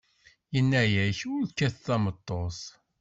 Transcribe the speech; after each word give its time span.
Yenna-ak 0.53 1.19
ur 1.33 1.41
kkat 1.49 1.75
tameṭṭut. 1.85 2.59